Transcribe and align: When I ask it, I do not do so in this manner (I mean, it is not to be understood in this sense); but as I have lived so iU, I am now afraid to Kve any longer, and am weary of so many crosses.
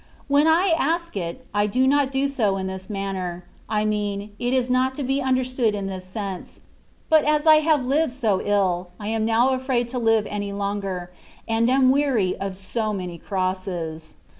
When 0.27 0.47
I 0.47 0.73
ask 0.79 1.15
it, 1.15 1.45
I 1.53 1.67
do 1.67 1.85
not 1.85 2.11
do 2.11 2.27
so 2.27 2.57
in 2.57 2.65
this 2.65 2.89
manner 2.89 3.45
(I 3.69 3.85
mean, 3.85 4.31
it 4.39 4.51
is 4.51 4.67
not 4.67 4.95
to 4.95 5.03
be 5.03 5.21
understood 5.21 5.75
in 5.75 5.85
this 5.85 6.05
sense); 6.05 6.59
but 7.07 7.23
as 7.23 7.45
I 7.45 7.57
have 7.57 7.85
lived 7.85 8.11
so 8.11 8.41
iU, 8.41 8.85
I 8.99 9.09
am 9.09 9.25
now 9.25 9.49
afraid 9.49 9.87
to 9.89 9.99
Kve 9.99 10.25
any 10.27 10.53
longer, 10.53 11.11
and 11.47 11.69
am 11.69 11.91
weary 11.91 12.35
of 12.37 12.55
so 12.55 12.91
many 12.93 13.19
crosses. 13.19 14.15